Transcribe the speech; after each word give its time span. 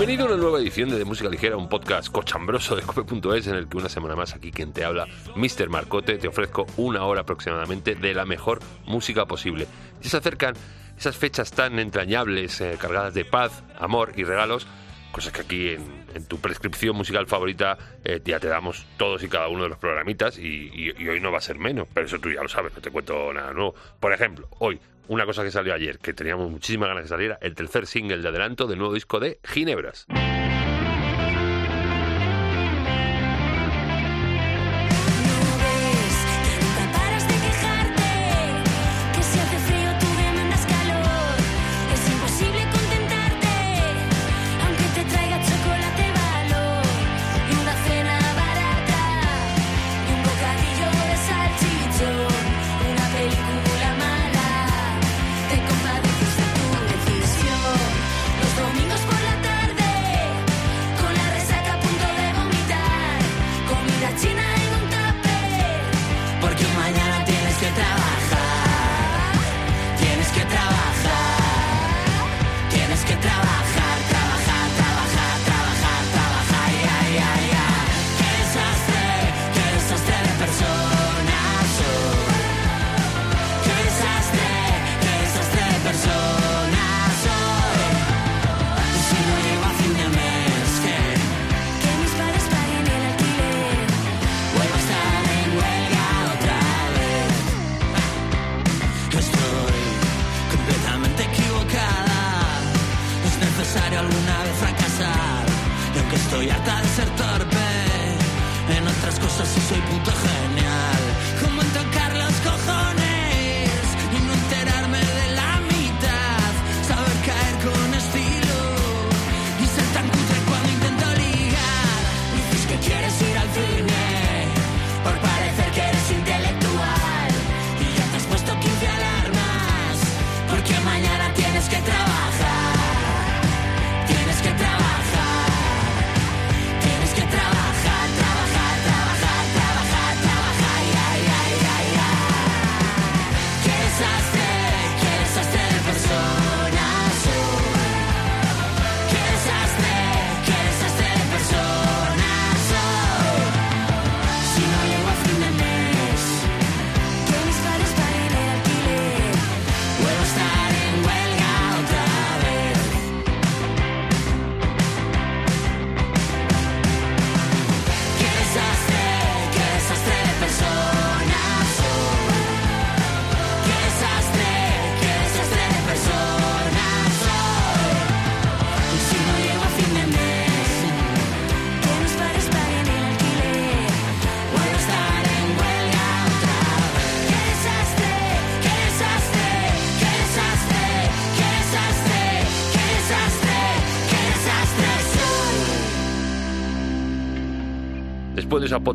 Bienvenido 0.00 0.24
a 0.24 0.32
una 0.32 0.42
nueva 0.42 0.58
edición 0.60 0.88
de, 0.88 0.96
de 0.96 1.04
Música 1.04 1.28
Ligera, 1.28 1.58
un 1.58 1.68
podcast 1.68 2.10
cochambroso 2.10 2.74
de 2.74 2.80
cope.es 2.80 3.48
en 3.48 3.54
el 3.54 3.68
que 3.68 3.76
una 3.76 3.90
semana 3.90 4.16
más 4.16 4.34
aquí 4.34 4.50
quien 4.50 4.72
te 4.72 4.82
habla, 4.82 5.06
Mr. 5.36 5.68
Marcote, 5.68 6.16
te 6.16 6.26
ofrezco 6.26 6.64
una 6.78 7.04
hora 7.04 7.20
aproximadamente 7.20 7.94
de 7.96 8.14
la 8.14 8.24
mejor 8.24 8.60
música 8.86 9.26
posible. 9.26 9.66
Y 10.02 10.08
se 10.08 10.16
acercan 10.16 10.54
esas 10.96 11.18
fechas 11.18 11.50
tan 11.50 11.78
entrañables, 11.78 12.62
eh, 12.62 12.78
cargadas 12.80 13.12
de 13.12 13.26
paz, 13.26 13.62
amor 13.78 14.14
y 14.16 14.24
regalos, 14.24 14.66
cosas 15.12 15.34
que 15.34 15.42
aquí 15.42 15.68
en, 15.68 16.24
tu 16.24 16.38
prescripción 16.40 16.96
musical 16.96 17.26
favorita 17.26 17.76
eh, 18.02 18.22
ya 18.24 18.40
te 18.40 18.48
damos 18.48 18.86
todos 18.96 19.22
y 19.22 19.28
cada 19.28 19.48
uno 19.48 19.64
de 19.64 19.68
los 19.68 19.78
programitas 19.78 20.38
y, 20.38 20.70
y 20.74 21.08
hoy 21.08 21.20
no 21.20 21.30
va 21.30 21.38
a 21.38 21.42
ser 21.42 21.58
menos, 21.58 21.86
pero 21.92 22.06
eso 22.06 22.18
tú 22.18 22.30
ya 22.30 22.40
lo 22.42 22.48
sabes, 22.48 22.72
no 22.74 22.80
te 22.80 22.90
cuento 22.90 23.34
nada 23.34 23.52
nuevo. 23.52 23.74
Por 24.00 24.14
ejemplo, 24.14 24.48
hoy 24.60 24.80
una 25.10 25.26
cosa 25.26 25.42
que 25.42 25.50
salió 25.50 25.74
ayer, 25.74 25.98
que 25.98 26.14
teníamos 26.14 26.48
muchísimas 26.48 26.88
ganas 26.88 27.02
de 27.02 27.06
que 27.06 27.08
saliera, 27.08 27.38
el 27.42 27.56
tercer 27.56 27.88
single 27.88 28.22
de 28.22 28.28
adelanto 28.28 28.68
del 28.68 28.78
nuevo 28.78 28.94
disco 28.94 29.18
de 29.18 29.40
Ginebras. 29.42 30.06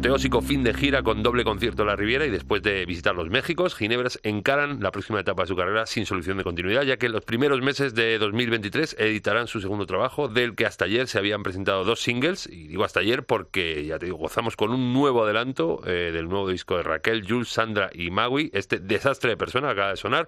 Apoteósico 0.06 0.42
fin 0.44 0.64
de 0.64 0.72
gira 0.76 1.02
con 1.02 1.24
doble 1.24 1.44
concierto 1.44 1.82
en 1.82 1.88
la 1.88 1.96
Riviera 1.96 2.28
y 2.28 2.30
después 2.30 2.62
de 2.62 2.86
visitar 2.86 3.16
los 3.16 3.32
Méxicos, 3.32 3.74
Ginebras 3.74 4.20
encaran 4.22 4.80
la 4.80 4.92
próxima 4.92 5.20
etapa 5.20 5.42
de 5.42 5.48
su 5.48 5.56
carrera 5.56 5.88
sin 5.88 6.06
solución 6.06 6.38
de 6.38 6.44
continuidad, 6.44 6.84
ya 6.84 6.98
que 6.98 7.08
en 7.08 7.12
los 7.12 7.26
primeros 7.26 7.60
meses 7.62 7.96
de 7.96 8.20
2023 8.20 8.98
editarán 9.00 9.48
su 9.48 9.62
segundo 9.62 9.88
trabajo, 9.88 10.28
del 10.28 10.54
que 10.54 10.68
hasta 10.68 10.86
ayer 10.86 11.08
se 11.08 11.18
habían 11.18 11.42
presentado 11.42 11.84
dos 11.86 12.02
singles, 12.02 12.46
y 12.46 12.68
digo 12.68 12.84
hasta 12.84 13.00
ayer 13.00 13.26
porque, 13.26 13.84
ya 13.84 13.98
te 13.98 14.06
digo, 14.06 14.18
gozamos 14.18 14.56
con 14.56 14.70
un 14.70 14.94
nuevo 14.94 15.24
adelanto 15.24 15.82
eh, 15.88 16.12
del 16.14 16.30
nuevo 16.30 16.50
disco 16.50 16.78
de 16.78 16.84
Raquel, 16.84 17.26
Jules, 17.28 17.50
Sandra 17.50 17.90
y 17.92 18.12
Magui, 18.12 18.52
este 18.54 18.78
desastre 18.78 19.32
de 19.32 19.38
persona 19.38 19.72
acaba 19.72 19.90
de 19.90 19.98
sonar, 19.98 20.28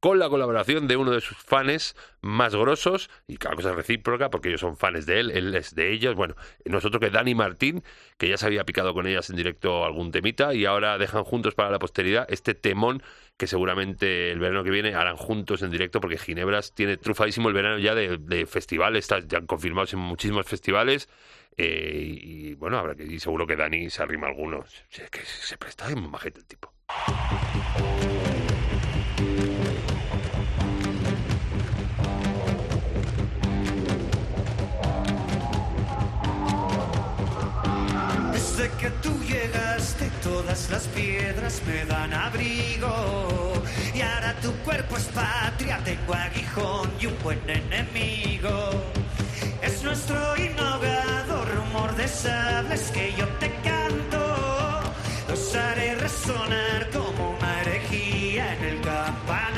con 0.00 0.18
la 0.18 0.28
colaboración 0.28 0.86
de 0.86 0.96
uno 0.96 1.10
de 1.10 1.20
sus 1.20 1.36
fans 1.38 1.96
más 2.20 2.54
grosos, 2.54 3.10
y 3.26 3.36
cada 3.36 3.56
cosa 3.56 3.72
recíproca, 3.72 4.30
porque 4.30 4.48
ellos 4.48 4.60
son 4.60 4.76
fans 4.76 5.06
de 5.06 5.20
él, 5.20 5.30
él 5.30 5.54
es 5.54 5.74
de 5.74 5.92
ellos. 5.92 6.14
Bueno, 6.14 6.34
nosotros 6.64 7.00
que 7.00 7.10
Dani 7.10 7.34
Martín, 7.34 7.82
que 8.16 8.28
ya 8.28 8.36
se 8.36 8.46
había 8.46 8.64
picado 8.64 8.94
con 8.94 9.06
ellas 9.06 9.30
en 9.30 9.36
directo 9.36 9.84
algún 9.84 10.10
temita, 10.10 10.54
y 10.54 10.64
ahora 10.66 10.98
dejan 10.98 11.24
juntos 11.24 11.54
para 11.54 11.70
la 11.70 11.78
posteridad 11.78 12.26
este 12.28 12.54
temón 12.54 13.02
que 13.36 13.46
seguramente 13.46 14.32
el 14.32 14.40
verano 14.40 14.64
que 14.64 14.70
viene 14.70 14.94
harán 14.94 15.16
juntos 15.16 15.62
en 15.62 15.70
directo, 15.70 16.00
porque 16.00 16.18
Ginebras 16.18 16.74
tiene 16.74 16.96
trufadísimo 16.96 17.48
el 17.48 17.54
verano 17.54 17.78
ya 17.78 17.94
de, 17.94 18.46
festivales, 18.46 19.08
ya 19.28 19.38
han 19.38 19.46
confirmado 19.46 19.86
en 19.92 20.00
muchísimos 20.00 20.46
festivales. 20.46 21.08
Eh, 21.56 22.18
y, 22.22 22.54
bueno, 22.54 22.78
habrá 22.78 22.94
que 22.94 23.04
y 23.04 23.18
seguro 23.18 23.46
que 23.46 23.56
Dani 23.56 23.90
se 23.90 24.02
arrima 24.02 24.28
algunos. 24.28 24.84
Es 24.92 25.10
que 25.10 25.20
se 25.24 25.56
presta 25.56 25.88
de 25.88 25.96
majete 25.96 26.40
el 26.40 26.46
tipo. 26.46 26.72
Que 38.80 38.90
tú 39.02 39.12
llegaste 39.24 40.10
todas 40.22 40.70
las 40.70 40.84
piedras 40.88 41.60
me 41.66 41.84
dan 41.84 42.14
abrigo 42.14 43.52
y 43.94 44.00
ahora 44.00 44.34
tu 44.40 44.52
cuerpo 44.64 44.96
es 44.96 45.04
patria, 45.06 45.80
tengo 45.84 46.14
aguijón 46.14 46.90
y 47.00 47.06
un 47.06 47.18
buen 47.22 47.40
enemigo. 47.50 48.70
Es 49.62 49.82
nuestro 49.82 50.16
innovado 50.36 51.44
rumor 51.46 51.96
de 51.96 52.06
sables 52.06 52.90
que 52.92 53.12
yo 53.16 53.26
te 53.40 53.50
canto, 53.62 54.80
los 55.28 55.54
haré 55.56 55.96
resonar 55.96 56.88
como 56.92 57.36
una 57.36 57.60
herejía 57.62 58.54
en 58.54 58.64
el 58.64 58.80
campanario. 58.80 59.57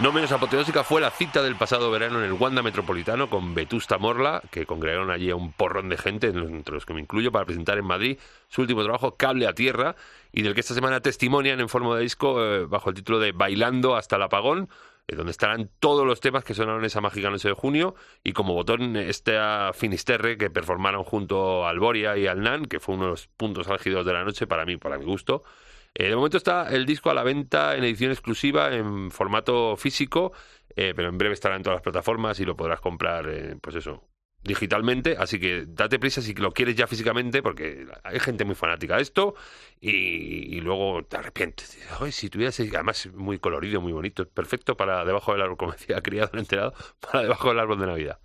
No 0.00 0.12
menos 0.12 0.32
apoteósica 0.32 0.82
fue 0.82 1.02
la 1.02 1.10
cita 1.10 1.42
del 1.42 1.56
pasado 1.56 1.90
verano 1.90 2.20
en 2.20 2.24
el 2.24 2.32
Wanda 2.32 2.62
Metropolitano 2.62 3.28
con 3.28 3.54
Vetusta 3.54 3.98
Morla, 3.98 4.40
que 4.50 4.64
congregaron 4.64 5.10
allí 5.10 5.28
a 5.28 5.36
un 5.36 5.52
porrón 5.52 5.90
de 5.90 5.98
gente, 5.98 6.28
entre 6.28 6.74
los 6.74 6.86
que 6.86 6.94
me 6.94 7.02
incluyo, 7.02 7.30
para 7.30 7.44
presentar 7.44 7.76
en 7.76 7.84
Madrid 7.84 8.18
su 8.48 8.62
último 8.62 8.82
trabajo, 8.82 9.16
Cable 9.16 9.46
a 9.46 9.52
Tierra, 9.52 9.96
y 10.32 10.40
del 10.40 10.54
que 10.54 10.60
esta 10.60 10.72
semana 10.72 11.00
testimonian 11.00 11.60
en 11.60 11.68
forma 11.68 11.94
de 11.96 12.02
disco 12.02 12.42
eh, 12.42 12.64
bajo 12.64 12.88
el 12.88 12.96
título 12.96 13.18
de 13.18 13.32
Bailando 13.32 13.94
hasta 13.94 14.16
el 14.16 14.22
apagón, 14.22 14.70
eh, 15.06 15.16
donde 15.16 15.32
estarán 15.32 15.68
todos 15.80 16.06
los 16.06 16.20
temas 16.20 16.44
que 16.44 16.54
sonaron 16.54 16.82
esa 16.86 17.02
mágica 17.02 17.28
noche 17.28 17.48
de 17.48 17.54
junio, 17.54 17.94
y 18.24 18.32
como 18.32 18.54
botón 18.54 18.96
esta 18.96 19.72
Finisterre 19.74 20.38
que 20.38 20.48
performaron 20.48 21.04
junto 21.04 21.66
a 21.66 21.68
Alboria 21.68 22.16
y 22.16 22.26
al 22.26 22.40
Nan, 22.40 22.64
que 22.64 22.80
fue 22.80 22.94
uno 22.94 23.04
de 23.04 23.10
los 23.10 23.26
puntos 23.26 23.68
álgidos 23.68 24.06
de 24.06 24.14
la 24.14 24.24
noche 24.24 24.46
para 24.46 24.64
mí, 24.64 24.78
para 24.78 24.96
mi 24.96 25.04
gusto. 25.04 25.42
Eh, 25.94 26.08
de 26.08 26.16
momento 26.16 26.36
está 26.36 26.68
el 26.70 26.86
disco 26.86 27.10
a 27.10 27.14
la 27.14 27.22
venta 27.22 27.76
en 27.76 27.84
edición 27.84 28.12
exclusiva 28.12 28.74
en 28.74 29.10
formato 29.10 29.76
físico, 29.76 30.32
eh, 30.76 30.92
pero 30.94 31.08
en 31.08 31.18
breve 31.18 31.34
estará 31.34 31.56
en 31.56 31.62
todas 31.62 31.76
las 31.76 31.82
plataformas 31.82 32.38
y 32.40 32.44
lo 32.44 32.56
podrás 32.56 32.80
comprar, 32.80 33.28
eh, 33.28 33.56
pues 33.60 33.76
eso, 33.76 34.08
digitalmente. 34.42 35.16
Así 35.18 35.40
que 35.40 35.64
date 35.66 35.98
prisa 35.98 36.22
si 36.22 36.34
lo 36.34 36.52
quieres 36.52 36.76
ya 36.76 36.86
físicamente, 36.86 37.42
porque 37.42 37.86
hay 38.04 38.20
gente 38.20 38.44
muy 38.44 38.54
fanática 38.54 38.96
de 38.96 39.02
esto 39.02 39.34
y, 39.80 40.60
luego 40.60 41.04
te 41.04 41.16
arrepientes. 41.16 41.78
si 42.10 42.30
tuvieras, 42.30 42.58
además 42.60 43.08
muy 43.14 43.38
colorido, 43.38 43.80
muy 43.80 43.92
bonito, 43.92 44.28
perfecto 44.28 44.76
para 44.76 45.04
debajo 45.04 45.32
del 45.32 45.42
árbol, 45.42 45.56
como 45.56 45.72
decía, 45.72 46.00
criado 46.02 46.38
enterado, 46.38 46.72
para 47.00 47.22
debajo 47.22 47.48
del 47.48 47.58
árbol 47.58 47.80
de 47.80 47.86
Navidad. 47.86 48.18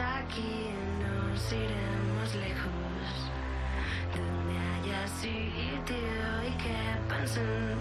aquí 0.00 0.70
nos 1.00 1.52
iremos 1.52 2.34
lejos. 2.34 3.16
Donde 4.14 4.58
haya 4.58 5.06
sitio 5.08 5.96
y 6.46 6.52
que 6.62 6.78
piensen 7.08 7.78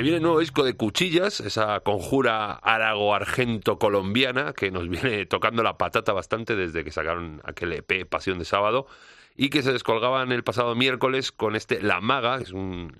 Se 0.00 0.04
viene 0.04 0.16
el 0.16 0.22
nuevo 0.22 0.40
disco 0.40 0.64
de 0.64 0.78
Cuchillas, 0.78 1.40
esa 1.40 1.80
conjura 1.80 2.54
árago-argento-colombiana 2.62 4.54
que 4.54 4.70
nos 4.70 4.88
viene 4.88 5.26
tocando 5.26 5.62
la 5.62 5.76
patata 5.76 6.14
bastante 6.14 6.56
desde 6.56 6.84
que 6.84 6.90
sacaron 6.90 7.42
aquel 7.44 7.74
EP 7.74 8.08
Pasión 8.08 8.38
de 8.38 8.46
Sábado 8.46 8.86
y 9.36 9.50
que 9.50 9.62
se 9.62 9.74
descolgaban 9.74 10.32
el 10.32 10.42
pasado 10.42 10.74
miércoles 10.74 11.32
con 11.32 11.54
este 11.54 11.82
La 11.82 12.00
Maga, 12.00 12.38
que 12.38 12.44
es 12.44 12.52
un, 12.52 12.96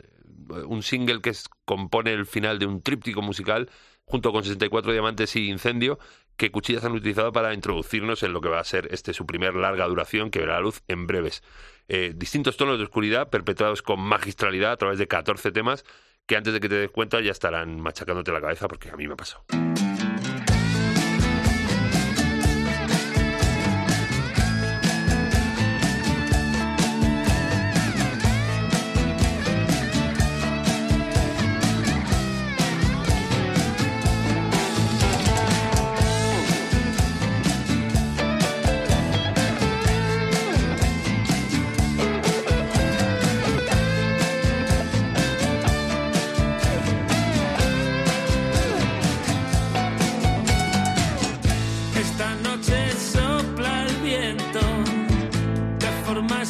single 0.82 1.22
que 1.22 1.32
compone 1.64 2.12
el 2.12 2.26
final 2.26 2.58
de 2.58 2.66
un 2.66 2.82
tríptico 2.82 3.22
musical 3.22 3.70
junto 4.04 4.30
con 4.30 4.42
64 4.42 4.92
Diamantes 4.92 5.34
y 5.36 5.48
Incendio 5.48 5.98
que 6.36 6.50
Cuchillas 6.50 6.84
han 6.84 6.92
utilizado 6.92 7.32
para 7.32 7.54
introducirnos 7.54 8.22
en 8.24 8.34
lo 8.34 8.42
que 8.42 8.50
va 8.50 8.60
a 8.60 8.64
ser 8.64 8.88
este 8.90 9.14
su 9.14 9.24
primer 9.24 9.54
larga 9.54 9.86
duración 9.86 10.30
que 10.30 10.40
verá 10.40 10.56
la 10.56 10.60
luz 10.60 10.82
en 10.86 11.06
breves. 11.06 11.42
Eh, 11.88 12.12
distintos 12.14 12.58
tonos 12.58 12.76
de 12.76 12.84
oscuridad 12.84 13.30
perpetrados 13.30 13.80
con 13.80 14.00
magistralidad 14.00 14.72
a 14.72 14.76
través 14.76 14.98
de 14.98 15.08
14 15.08 15.50
temas 15.50 15.86
que 16.26 16.36
antes 16.36 16.52
de 16.52 16.60
que 16.60 16.68
te 16.68 16.74
des 16.76 16.90
cuenta 16.90 17.20
ya 17.20 17.32
estarán 17.32 17.80
machacándote 17.80 18.32
la 18.32 18.40
cabeza 18.40 18.68
porque 18.68 18.90
a 18.90 18.96
mí 18.96 19.06
me 19.06 19.14
ha 19.14 19.16
pasado. 19.16 19.44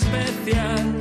especial. 0.02 1.00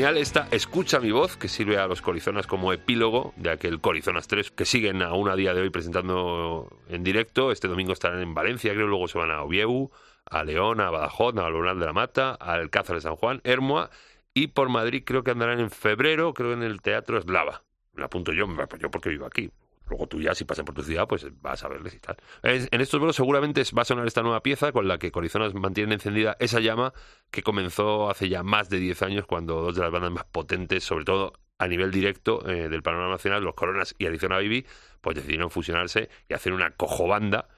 Esta 0.00 0.48
Escucha 0.50 0.98
mi 0.98 1.10
voz, 1.10 1.36
que 1.36 1.46
sirve 1.46 1.76
a 1.76 1.86
los 1.86 2.00
Corizonas 2.00 2.46
como 2.46 2.72
epílogo 2.72 3.34
de 3.36 3.50
aquel 3.50 3.82
Corizonas 3.82 4.28
3, 4.28 4.50
que 4.50 4.64
siguen 4.64 5.02
aún 5.02 5.28
a 5.28 5.36
día 5.36 5.52
de 5.52 5.60
hoy 5.60 5.68
presentando 5.68 6.74
en 6.88 7.04
directo. 7.04 7.52
Este 7.52 7.68
domingo 7.68 7.92
estarán 7.92 8.22
en 8.22 8.32
Valencia, 8.32 8.72
creo, 8.72 8.86
luego 8.86 9.08
se 9.08 9.18
van 9.18 9.30
a 9.30 9.42
Oviedo, 9.42 9.90
a 10.24 10.42
León, 10.42 10.80
a 10.80 10.88
Badajoz, 10.88 11.36
a 11.36 11.50
Luna 11.50 11.74
de 11.74 11.84
la 11.84 11.92
Mata, 11.92 12.32
al 12.32 12.60
Alcázar 12.60 12.96
de 12.96 13.02
San 13.02 13.14
Juan, 13.14 13.42
Hermoa, 13.44 13.90
y 14.32 14.48
por 14.48 14.70
Madrid 14.70 15.02
creo 15.04 15.22
que 15.22 15.32
andarán 15.32 15.60
en 15.60 15.70
febrero, 15.70 16.32
creo 16.32 16.54
en 16.54 16.62
el 16.62 16.80
Teatro 16.80 17.18
Eslava. 17.18 17.62
Me 17.92 18.04
apunto 18.04 18.32
yo, 18.32 18.46
yo 18.78 18.90
porque 18.90 19.10
vivo 19.10 19.26
aquí. 19.26 19.50
Luego 19.90 20.06
tú 20.06 20.20
ya, 20.20 20.34
si 20.34 20.44
pasan 20.44 20.64
por 20.64 20.74
tu 20.74 20.82
ciudad, 20.82 21.06
pues 21.08 21.26
vas 21.42 21.62
a 21.64 21.68
verles 21.68 21.94
y 21.94 21.98
tal. 21.98 22.16
En 22.42 22.80
estos 22.80 23.00
vuelos 23.00 23.16
seguramente 23.16 23.62
va 23.76 23.82
a 23.82 23.84
sonar 23.84 24.06
esta 24.06 24.22
nueva 24.22 24.40
pieza 24.40 24.70
con 24.70 24.86
la 24.86 24.98
que 24.98 25.10
Corizonas 25.10 25.52
mantiene 25.54 25.94
encendida 25.94 26.36
esa 26.38 26.60
llama 26.60 26.92
que 27.30 27.42
comenzó 27.42 28.08
hace 28.08 28.28
ya 28.28 28.44
más 28.44 28.70
de 28.70 28.78
10 28.78 29.02
años 29.02 29.26
cuando 29.26 29.60
dos 29.60 29.74
de 29.74 29.82
las 29.82 29.90
bandas 29.90 30.12
más 30.12 30.24
potentes, 30.24 30.84
sobre 30.84 31.04
todo 31.04 31.32
a 31.58 31.66
nivel 31.66 31.90
directo 31.90 32.48
eh, 32.48 32.68
del 32.68 32.82
panorama 32.82 33.12
nacional, 33.12 33.42
los 33.42 33.54
Coronas 33.54 33.94
y 33.98 34.06
Arizona 34.06 34.36
Baby, 34.36 34.64
pues 35.00 35.16
decidieron 35.16 35.50
fusionarse 35.50 36.08
y 36.28 36.34
hacer 36.34 36.52
una 36.52 36.70
cojobanda, 36.70 37.48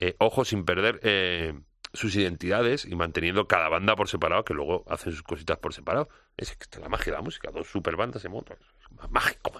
eh, 0.00 0.16
ojo, 0.18 0.44
sin 0.44 0.64
perder 0.64 0.98
eh, 1.02 1.52
sus 1.92 2.16
identidades 2.16 2.86
y 2.86 2.96
manteniendo 2.96 3.46
cada 3.46 3.68
banda 3.68 3.94
por 3.94 4.08
separado, 4.08 4.44
que 4.44 4.54
luego 4.54 4.84
hacen 4.88 5.12
sus 5.12 5.22
cositas 5.22 5.58
por 5.58 5.74
separado. 5.74 6.08
Es 6.36 6.56
la 6.80 6.88
magia 6.88 7.12
de 7.12 7.18
la 7.18 7.22
música, 7.22 7.50
dos 7.52 7.68
super 7.68 7.96
bandas 7.96 8.24
en 8.24 8.32
moto, 8.32 8.54
es 8.54 9.10
mágico. 9.10 9.52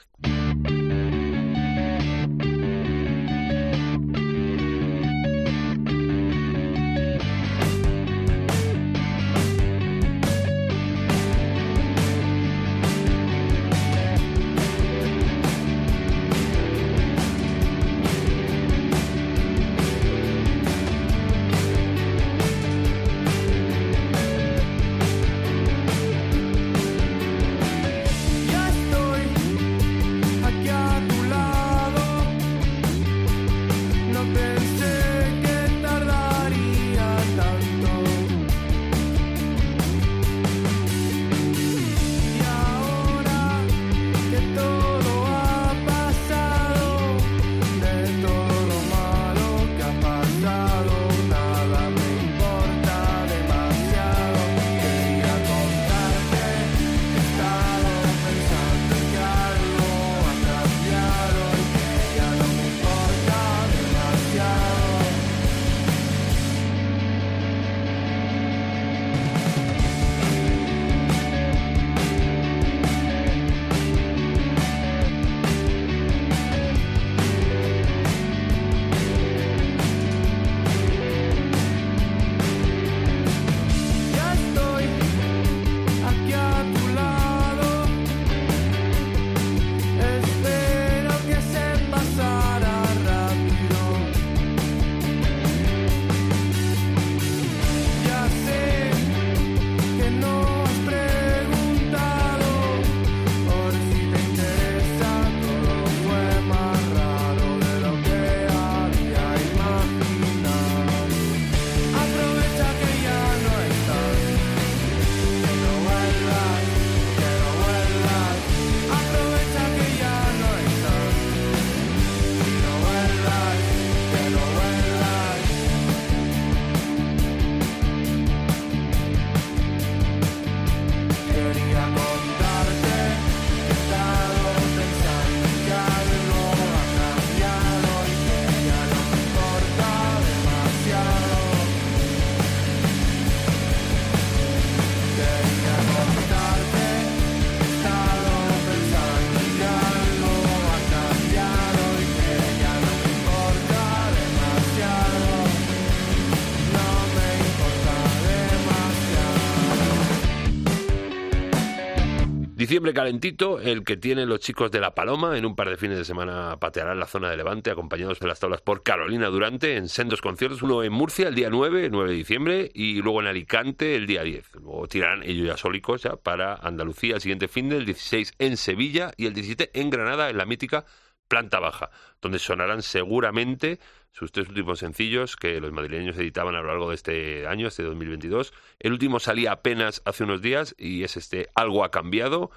Diciembre 162.73 162.95
calentito, 162.95 163.61
el 163.61 163.85
que 163.85 163.99
tienen 163.99 164.31
los 164.31 164.41
chicos 164.41 164.71
de 164.71 164.81
La 164.81 164.95
Paloma, 164.95 165.37
en 165.37 165.45
un 165.45 165.55
par 165.55 165.69
de 165.69 165.77
fines 165.77 165.99
de 165.99 166.07
semana 166.07 166.57
patearán 166.59 166.99
la 166.99 167.07
zona 167.07 167.29
de 167.29 167.37
Levante, 167.37 167.71
acompañados 167.71 168.19
de 168.19 168.27
las 168.27 168.41
tablas 168.41 168.63
por 168.63 168.83
Carolina 168.83 169.27
Durante, 169.27 169.77
en 169.77 169.91
sendos 169.91 170.23
conciertos, 170.23 170.63
uno 170.63 170.83
en 170.83 170.91
Murcia 170.91 171.29
el 171.29 171.35
día 171.35 171.51
9, 171.51 171.91
9 171.93 172.09
de 172.09 172.17
diciembre, 172.17 172.71
y 172.73 173.03
luego 173.03 173.21
en 173.21 173.27
Alicante 173.27 173.95
el 173.95 174.07
día 174.07 174.23
10. 174.23 174.55
Luego 174.55 174.89
tirarán 174.89 175.23
ellos 175.23 175.49
ya 175.49 175.59
sólicos 175.59 176.05
ya 176.05 176.17
para 176.17 176.55
Andalucía 176.55 177.17
el 177.17 177.21
siguiente 177.21 177.47
fin 177.47 177.69
del 177.69 177.85
16 177.85 178.33
en 178.39 178.57
Sevilla 178.57 179.13
y 179.19 179.27
el 179.27 179.35
17 179.35 179.79
en 179.79 179.91
Granada, 179.91 180.31
en 180.31 180.39
la 180.39 180.47
mítica 180.47 180.87
planta 181.29 181.61
baja, 181.61 181.91
donde 182.23 182.39
sonarán 182.39 182.81
seguramente 182.81 183.81
sus 184.13 184.31
tres 184.31 184.49
últimos 184.49 184.79
sencillos 184.79 185.37
que 185.37 185.61
los 185.61 185.73
madrileños 185.73 186.17
editaban 186.17 186.55
a 186.55 186.61
lo 186.61 186.69
largo 186.69 186.91
de 186.91 186.95
este 186.95 187.47
año, 187.47 187.67
este 187.67 187.83
2022. 187.83 188.53
El 188.79 188.93
último 188.93 189.19
salía 189.19 189.53
apenas 189.53 190.03
hace 190.05 190.25
unos 190.25 190.43
días 190.43 190.75
y 190.79 191.03
es 191.03 191.17
este 191.17 191.49
Algo 191.55 191.83
ha 191.83 191.91
cambiado, 191.91 192.51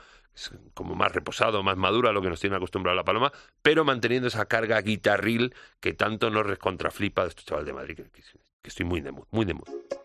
como 0.73 0.95
más 0.95 1.13
reposado, 1.13 1.63
más 1.63 1.77
maduro 1.77 2.09
a 2.09 2.13
lo 2.13 2.21
que 2.21 2.29
nos 2.29 2.41
tiene 2.41 2.57
acostumbrado 2.57 2.95
la 2.95 3.05
Paloma, 3.05 3.31
pero 3.61 3.85
manteniendo 3.85 4.27
esa 4.27 4.45
carga 4.45 4.81
guitarril 4.81 5.55
que 5.79 5.93
tanto 5.93 6.29
nos 6.29 6.45
recontraflipa 6.45 7.23
de 7.23 7.29
estos 7.29 7.45
chavales 7.45 7.67
de 7.67 7.73
Madrid, 7.73 7.99
que, 8.11 8.21
estoy 8.63 8.85
muy 8.85 8.99
de 8.99 9.13
muy 9.31 9.45
de 9.45 9.53
mood. 9.53 10.04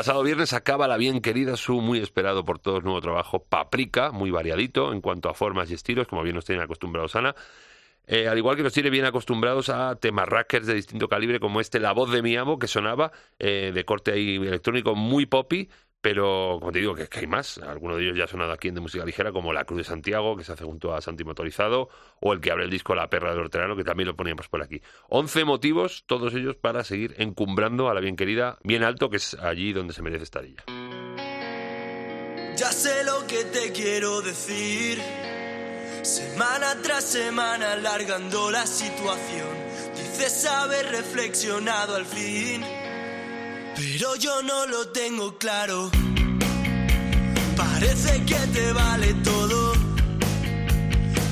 pasado 0.00 0.22
viernes 0.22 0.54
acaba 0.54 0.88
la 0.88 0.96
bien 0.96 1.20
querida 1.20 1.58
su 1.58 1.82
muy 1.82 1.98
esperado 1.98 2.42
por 2.42 2.58
todos 2.58 2.82
nuevo 2.82 3.02
trabajo 3.02 3.44
Paprika, 3.44 4.12
muy 4.12 4.30
variadito 4.30 4.94
en 4.94 5.02
cuanto 5.02 5.28
a 5.28 5.34
formas 5.34 5.70
y 5.70 5.74
estilos, 5.74 6.08
como 6.08 6.22
bien 6.22 6.36
nos 6.36 6.46
tienen 6.46 6.64
acostumbrados 6.64 7.16
Ana. 7.16 7.34
Eh, 8.06 8.26
al 8.26 8.38
igual 8.38 8.56
que 8.56 8.62
nos 8.62 8.72
tiene 8.72 8.88
bien 8.88 9.04
acostumbrados 9.04 9.68
a 9.68 9.96
temas 9.96 10.26
rackers 10.26 10.66
de 10.66 10.72
distinto 10.72 11.06
calibre 11.06 11.38
como 11.38 11.60
este 11.60 11.80
La 11.80 11.92
voz 11.92 12.10
de 12.10 12.22
mi 12.22 12.34
amo, 12.34 12.58
que 12.58 12.66
sonaba 12.66 13.12
eh, 13.38 13.72
de 13.74 13.84
corte 13.84 14.12
ahí 14.12 14.36
electrónico 14.36 14.94
muy 14.94 15.26
poppy, 15.26 15.68
pero 16.00 16.56
como 16.60 16.72
te 16.72 16.78
digo, 16.78 16.94
que, 16.94 17.08
que 17.08 17.20
hay 17.20 17.26
más. 17.26 17.58
Algunos 17.58 17.98
de 17.98 18.04
ellos 18.04 18.16
ya 18.16 18.24
han 18.24 18.28
sonado 18.28 18.52
aquí 18.52 18.68
en 18.68 18.74
de 18.74 18.80
música 18.80 19.04
ligera, 19.04 19.32
como 19.32 19.52
La 19.52 19.64
Cruz 19.64 19.78
de 19.78 19.84
Santiago, 19.84 20.36
que 20.36 20.44
se 20.44 20.52
hace 20.52 20.64
junto 20.64 20.94
a 20.94 21.00
Santi 21.00 21.24
Motorizado, 21.24 21.88
o 22.20 22.32
el 22.32 22.40
que 22.40 22.50
abre 22.50 22.64
el 22.64 22.70
disco 22.70 22.94
La 22.94 23.10
Perra 23.10 23.30
del 23.30 23.40
Hortelano, 23.40 23.76
que 23.76 23.84
también 23.84 24.06
lo 24.06 24.16
poníamos 24.16 24.48
por 24.48 24.62
aquí. 24.62 24.80
11 25.08 25.44
motivos, 25.44 26.04
todos 26.06 26.34
ellos 26.34 26.56
para 26.56 26.84
seguir 26.84 27.14
encumbrando 27.18 27.88
a 27.88 27.94
la 27.94 28.00
bien 28.00 28.16
querida, 28.16 28.58
bien 28.62 28.82
alto, 28.82 29.10
que 29.10 29.16
es 29.16 29.34
allí 29.34 29.72
donde 29.72 29.92
se 29.92 30.02
merece 30.02 30.24
estar 30.24 30.44
ella. 30.44 30.64
Ya 32.56 32.72
sé 32.72 33.04
lo 33.04 33.26
que 33.26 33.44
te 33.44 33.72
quiero 33.72 34.20
decir. 34.20 34.98
Semana 36.02 36.76
tras 36.82 37.04
semana 37.04 37.72
alargando 37.72 38.50
la 38.50 38.66
situación. 38.66 39.48
Dices 39.94 40.46
haber 40.46 40.86
reflexionado 40.86 41.96
al 41.96 42.06
fin. 42.06 42.79
Pero 43.80 44.14
yo 44.16 44.42
no 44.42 44.66
lo 44.66 44.88
tengo 44.88 45.38
claro. 45.38 45.90
Parece 47.56 48.22
que 48.26 48.40
te 48.54 48.72
vale 48.72 49.14
todo. 49.24 49.72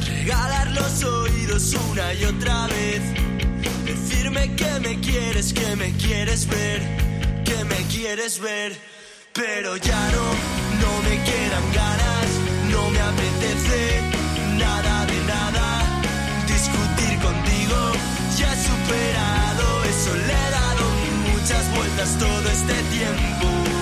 Regalar 0.07 0.71
los 0.71 1.05
oídos 1.05 1.75
una 1.91 2.15
y 2.15 2.25
otra 2.25 2.67
vez. 2.69 3.03
Decirme 3.85 4.57
que 4.57 4.81
me 4.81 4.99
quieres, 5.01 5.53
que 5.53 5.77
me 5.77 5.93
quieres 5.99 6.47
ver, 6.47 6.81
que 7.45 7.65
me 7.65 7.81
quieres 7.93 8.41
ver. 8.41 8.75
Pero 9.35 9.77
ya 9.77 10.03
no, 10.15 10.25
no 10.83 10.93
me 11.07 11.17
quedan 11.29 11.67
ganas, 11.75 12.29
no 12.73 12.89
me 12.89 13.01
apetece 13.13 14.01
nada 14.57 15.05
de 15.05 15.21
nada. 15.35 15.67
Discutir 16.47 17.15
contigo, 17.21 17.93
ya 18.39 18.55
he 18.55 18.57
superado 18.57 19.39
he 19.85 20.51
dado 20.51 20.68
muchas 21.49 21.75
vueltas 21.75 22.19
todo 22.19 22.51
este 22.51 22.75
tiempo. 22.91 23.78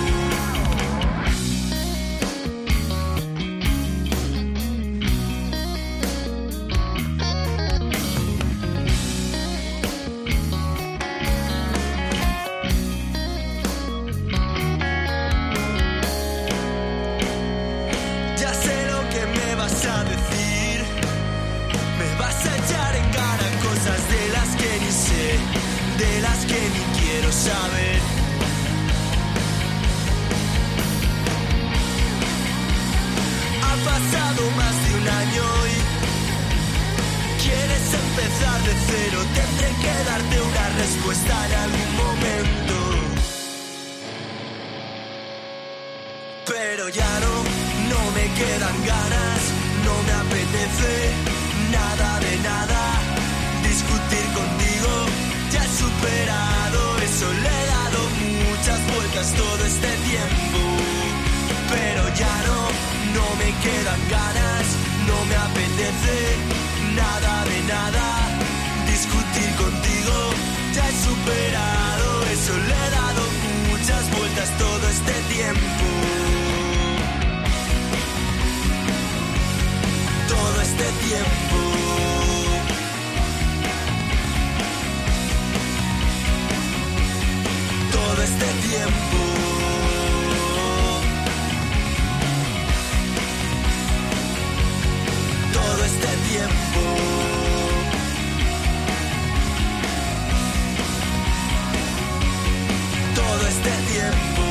Todo 103.15 103.49
este 103.49 103.71
tiempo. 103.93 104.43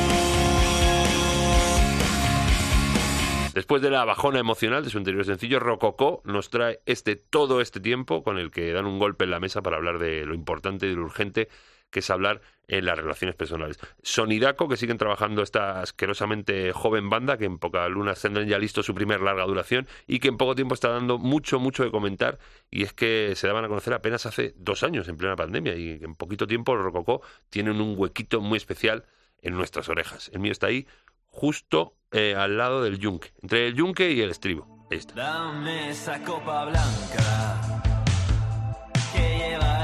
Después 3.54 3.80
de 3.80 3.90
la 3.90 4.04
bajona 4.04 4.38
emocional 4.38 4.84
de 4.84 4.90
su 4.90 4.98
anterior 4.98 5.24
sencillo, 5.24 5.58
Rococó 5.60 6.20
nos 6.24 6.50
trae 6.50 6.80
este 6.84 7.16
todo 7.16 7.62
este 7.62 7.80
tiempo 7.80 8.22
con 8.22 8.38
el 8.38 8.50
que 8.50 8.72
dan 8.72 8.84
un 8.84 8.98
golpe 8.98 9.24
en 9.24 9.30
la 9.30 9.40
mesa 9.40 9.62
para 9.62 9.76
hablar 9.76 9.98
de 9.98 10.26
lo 10.26 10.34
importante 10.34 10.86
y 10.86 10.94
lo 10.94 11.04
urgente 11.04 11.48
que 11.90 12.00
es 12.00 12.10
hablar 12.10 12.40
en 12.68 12.84
las 12.84 12.98
relaciones 12.98 13.36
personales. 13.36 13.78
Sonidaco, 14.02 14.68
que 14.68 14.76
siguen 14.76 14.98
trabajando 14.98 15.42
esta 15.42 15.80
asquerosamente 15.80 16.72
joven 16.72 17.08
banda, 17.08 17.38
que 17.38 17.44
en 17.44 17.58
pocas 17.58 17.88
lunas 17.88 18.20
tendrán 18.20 18.48
ya 18.48 18.58
listo 18.58 18.82
su 18.82 18.94
primer 18.94 19.20
larga 19.20 19.44
duración 19.44 19.86
y 20.06 20.18
que 20.18 20.28
en 20.28 20.36
poco 20.36 20.54
tiempo 20.54 20.74
está 20.74 20.88
dando 20.88 21.18
mucho, 21.18 21.60
mucho 21.60 21.84
de 21.84 21.90
comentar. 21.90 22.38
Y 22.70 22.82
es 22.82 22.92
que 22.92 23.34
se 23.36 23.46
daban 23.46 23.64
a 23.64 23.68
conocer 23.68 23.94
apenas 23.94 24.26
hace 24.26 24.54
dos 24.56 24.82
años, 24.82 25.08
en 25.08 25.16
plena 25.16 25.36
pandemia, 25.36 25.76
y 25.76 26.00
en 26.02 26.14
poquito 26.14 26.46
tiempo 26.46 26.74
los 26.74 26.84
Rococó 26.84 27.22
tienen 27.50 27.80
un 27.80 27.94
huequito 27.96 28.40
muy 28.40 28.56
especial 28.56 29.04
en 29.42 29.54
nuestras 29.54 29.88
orejas. 29.88 30.30
El 30.32 30.40
mío 30.40 30.52
está 30.52 30.66
ahí, 30.66 30.86
justo 31.28 31.94
eh, 32.10 32.34
al 32.36 32.56
lado 32.56 32.82
del 32.82 32.98
yunque, 32.98 33.32
entre 33.42 33.68
el 33.68 33.74
yunque 33.74 34.10
y 34.10 34.20
el 34.20 34.30
estribo. 34.30 34.76
Dame 35.14 35.90
esa 35.90 36.22
copa 36.22 36.64
blanca 36.64 37.82
que 39.12 39.38
lleva 39.38 39.75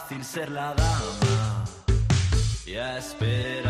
fácil 0.00 0.24
ser 0.24 0.50
la 0.50 0.74
dama. 0.74 1.64
Y 2.66 2.76
a 2.76 2.98
esperar 2.98 3.69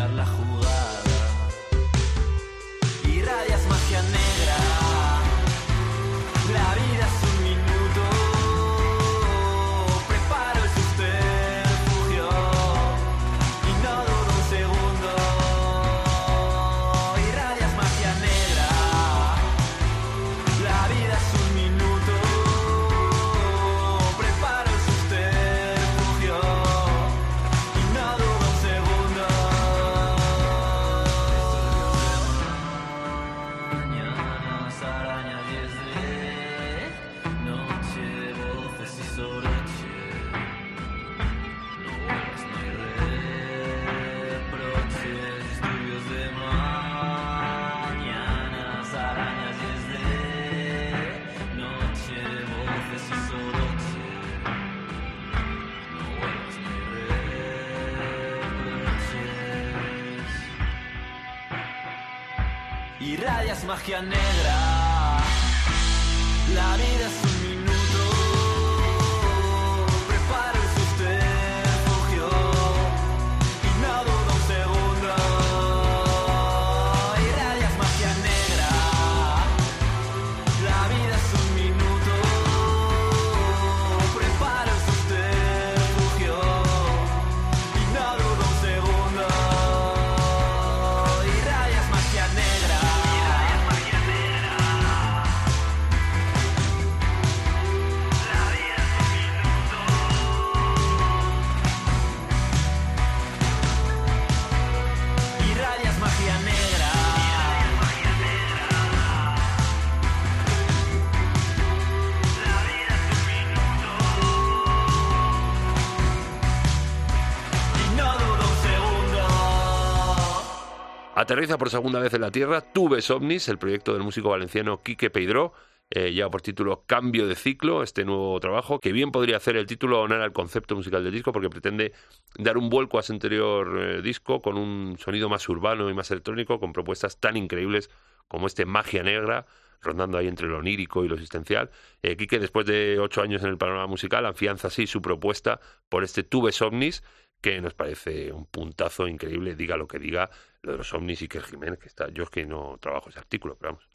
Aterriza 121.31 121.57
por 121.57 121.69
segunda 121.69 122.01
vez 122.01 122.13
en 122.13 122.19
la 122.19 122.29
Tierra 122.29 122.59
Tuves 122.59 123.09
OVNIS, 123.09 123.47
el 123.47 123.57
proyecto 123.57 123.93
del 123.93 124.03
músico 124.03 124.31
valenciano 124.31 124.81
Quique 124.83 125.09
Peidró, 125.09 125.53
eh, 125.89 126.11
lleva 126.11 126.29
por 126.29 126.41
título 126.41 126.83
Cambio 126.85 127.25
de 127.25 127.35
ciclo, 127.35 127.83
este 127.83 128.03
nuevo 128.03 128.37
trabajo, 128.41 128.81
que 128.81 128.91
bien 128.91 129.13
podría 129.13 129.37
hacer 129.37 129.55
el 129.55 129.65
título 129.65 130.01
onar 130.01 130.19
al 130.19 130.33
concepto 130.33 130.75
musical 130.75 131.05
del 131.05 131.13
disco, 131.13 131.31
porque 131.31 131.49
pretende 131.49 131.93
dar 132.37 132.57
un 132.57 132.69
vuelco 132.69 132.97
a 132.97 132.99
ese 132.99 133.13
anterior 133.13 133.79
eh, 133.79 134.01
disco 134.01 134.41
con 134.41 134.57
un 134.57 134.97
sonido 134.99 135.29
más 135.29 135.47
urbano 135.47 135.89
y 135.89 135.93
más 135.93 136.11
electrónico, 136.11 136.59
con 136.59 136.73
propuestas 136.73 137.17
tan 137.17 137.37
increíbles 137.37 137.89
como 138.27 138.47
este 138.47 138.65
Magia 138.65 139.01
Negra, 139.01 139.45
rondando 139.79 140.17
ahí 140.17 140.27
entre 140.27 140.49
lo 140.49 140.57
onírico 140.57 141.05
y 141.05 141.07
lo 141.07 141.13
existencial. 141.13 141.69
Eh, 142.03 142.17
Quique, 142.17 142.39
después 142.39 142.65
de 142.65 142.99
ocho 142.99 143.21
años 143.21 143.41
en 143.41 143.51
el 143.51 143.57
panorama 143.57 143.87
musical, 143.87 144.25
afianza 144.25 144.67
así 144.67 144.85
su 144.85 145.01
propuesta 145.01 145.61
por 145.87 146.03
este 146.03 146.23
Tubes 146.23 146.61
Omnis, 146.61 147.03
que 147.39 147.61
nos 147.61 147.73
parece 147.73 148.33
un 148.33 148.45
puntazo 148.45 149.07
increíble, 149.07 149.55
diga 149.55 149.77
lo 149.77 149.87
que 149.87 149.97
diga, 149.97 150.29
lo 150.63 150.73
de 150.73 150.77
los 150.77 150.93
Omnis 150.93 151.21
y 151.21 151.27
que 151.27 151.41
Jiménez, 151.41 151.79
que 151.79 151.87
está, 151.87 152.09
yo 152.09 152.23
es 152.23 152.29
que 152.29 152.45
no 152.45 152.77
trabajo 152.79 153.09
ese 153.09 153.19
artículo, 153.19 153.57
pero 153.59 153.73
vamos. 153.73 153.89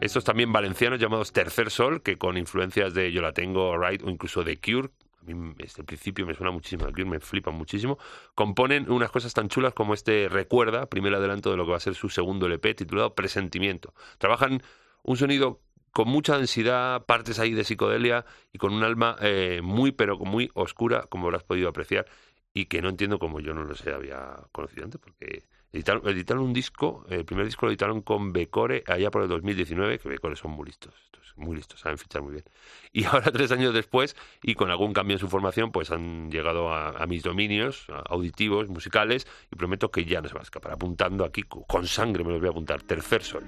Estos 0.00 0.24
también 0.24 0.52
valencianos 0.52 0.98
llamados 0.98 1.32
Tercer 1.32 1.70
Sol, 1.70 2.02
que 2.02 2.16
con 2.16 2.38
influencias 2.38 2.94
de 2.94 3.12
Yo 3.12 3.20
la 3.20 3.32
tengo, 3.32 3.76
Right 3.76 4.02
o 4.02 4.08
incluso 4.08 4.42
de 4.42 4.58
Cure, 4.58 4.88
a 5.20 5.24
mí 5.24 5.52
desde 5.58 5.82
el 5.82 5.86
principio 5.86 6.26
me 6.26 6.34
suena 6.34 6.50
muchísimo, 6.50 6.86
Cure 6.86 7.04
me 7.04 7.20
flipan 7.20 7.54
muchísimo, 7.54 7.98
componen 8.34 8.90
unas 8.90 9.10
cosas 9.10 9.34
tan 9.34 9.48
chulas 9.48 9.74
como 9.74 9.92
este 9.92 10.30
Recuerda, 10.30 10.86
primer 10.86 11.14
adelanto 11.14 11.50
de 11.50 11.58
lo 11.58 11.66
que 11.66 11.72
va 11.72 11.76
a 11.76 11.80
ser 11.80 11.94
su 11.94 12.08
segundo 12.08 12.46
LP 12.46 12.72
titulado 12.74 13.14
Presentimiento. 13.14 13.92
Trabajan 14.16 14.62
un 15.02 15.18
sonido 15.18 15.60
con 15.92 16.08
mucha 16.08 16.38
densidad, 16.38 17.04
partes 17.04 17.38
ahí 17.38 17.52
de 17.52 17.64
psicodelia 17.64 18.24
y 18.52 18.58
con 18.58 18.72
un 18.72 18.82
alma 18.82 19.16
eh, 19.20 19.60
muy 19.62 19.92
pero 19.92 20.16
muy 20.18 20.50
oscura, 20.54 21.04
como 21.10 21.26
habrás 21.26 21.42
podido 21.42 21.68
apreciar, 21.68 22.06
y 22.54 22.64
que 22.64 22.80
no 22.80 22.88
entiendo 22.88 23.18
cómo 23.18 23.40
yo 23.40 23.52
no 23.52 23.64
los 23.64 23.86
había 23.86 24.36
conocido 24.52 24.84
antes, 24.84 25.00
porque 25.00 25.44
editaron, 25.72 26.08
editaron 26.08 26.42
un 26.44 26.52
disco, 26.52 27.04
el 27.08 27.24
primer 27.24 27.44
disco 27.46 27.66
lo 27.66 27.72
editaron 27.72 28.02
con 28.02 28.32
Becore 28.32 28.84
allá 28.86 29.10
por 29.10 29.22
el 29.22 29.28
2019, 29.28 29.98
que 29.98 30.08
Becore 30.08 30.36
son 30.36 30.52
muy 30.52 30.66
listos, 30.66 30.94
muy 31.36 31.56
listos, 31.56 31.80
saben 31.80 31.96
fichar 31.96 32.22
muy 32.22 32.32
bien. 32.32 32.44
Y 32.92 33.04
ahora, 33.04 33.30
tres 33.30 33.52
años 33.52 33.72
después, 33.72 34.16
y 34.42 34.54
con 34.54 34.68
algún 34.70 34.92
cambio 34.92 35.14
en 35.14 35.20
su 35.20 35.28
formación, 35.28 35.70
pues 35.70 35.90
han 35.92 36.30
llegado 36.30 36.72
a, 36.72 36.88
a 36.90 37.06
mis 37.06 37.22
dominios 37.22 37.86
auditivos, 38.08 38.68
musicales, 38.68 39.26
y 39.50 39.56
prometo 39.56 39.90
que 39.90 40.04
ya 40.04 40.20
no 40.20 40.28
se 40.28 40.34
va 40.34 40.40
a 40.40 40.42
escapar. 40.42 40.72
Apuntando 40.72 41.24
aquí, 41.24 41.42
co- 41.44 41.64
con 41.66 41.86
sangre 41.86 42.24
me 42.24 42.30
los 42.32 42.40
voy 42.40 42.48
a 42.48 42.50
apuntar. 42.50 42.82
Tercer 42.82 43.22
sol. 43.22 43.46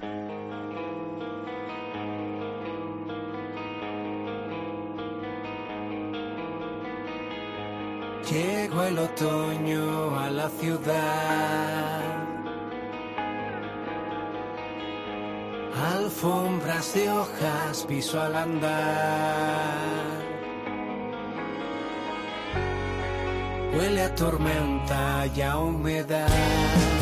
Llegó 8.31 8.85
el 8.85 8.99
otoño 8.99 10.19
a 10.19 10.31
la 10.31 10.49
ciudad. 10.49 12.01
Alfombras 15.95 16.95
de 16.95 17.11
hojas 17.11 17.85
piso 17.89 18.21
al 18.21 18.37
andar. 18.37 19.83
Huele 23.75 24.03
a 24.03 24.15
tormenta 24.15 25.27
y 25.35 25.41
a 25.41 25.59
humedad. 25.59 27.02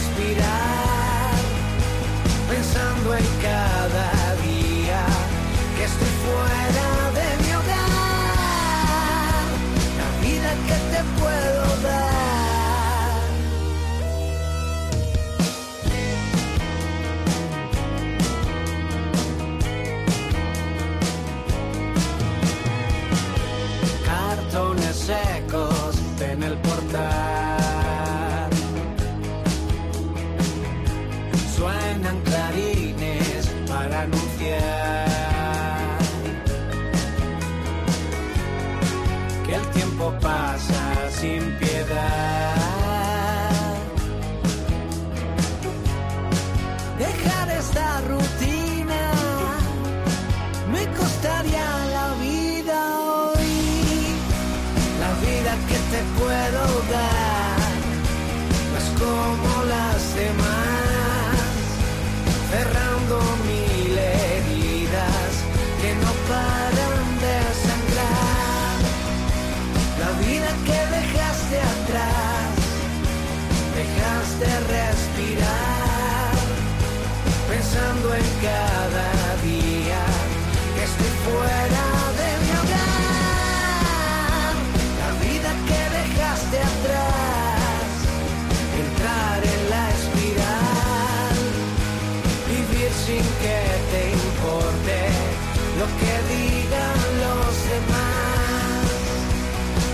Respirar, 0.00 1.30
pensando 2.48 3.14
en 3.14 3.24
cada 3.42 3.69
seem 41.20 41.49
dejaste 74.40 74.60
respirar, 74.72 76.32
pensando 77.48 78.14
en 78.14 78.28
cada 78.40 79.36
día 79.44 80.02
que 80.74 80.82
estoy 80.84 81.12
fuera 81.26 81.84
de 82.20 82.28
mi 82.42 82.50
hogar. 82.60 82.92
La 85.00 85.10
vida 85.24 85.50
que 85.68 85.80
dejaste 85.98 86.56
atrás, 86.72 87.90
entrar 88.84 89.38
en 89.54 89.62
la 89.72 89.84
espiral, 89.98 91.38
vivir 92.48 92.92
sin 93.06 93.24
que 93.42 93.60
te 93.92 94.02
importe 94.24 94.98
lo 95.78 95.86
que 96.00 96.14
digan 96.34 97.00
los 97.24 97.52
demás. 97.72 98.88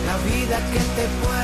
La 0.06 0.16
vida 0.30 0.56
que 0.72 0.82
te 0.96 1.04
puedo 1.20 1.35